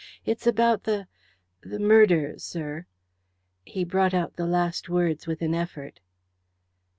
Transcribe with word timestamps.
It's 0.25 0.47
about 0.47 0.85
the 0.85 1.05
the 1.61 1.77
murder, 1.79 2.33
sir." 2.39 2.87
He 3.67 3.83
brought 3.83 4.15
out 4.15 4.35
the 4.35 4.47
last 4.47 4.89
words 4.89 5.27
with 5.27 5.43
an 5.43 5.53
effort. 5.53 5.99